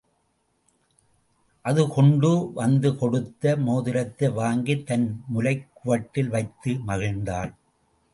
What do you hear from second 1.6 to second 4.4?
அதுகொண்டு வந்துகொடுத்த மோதிரத்தை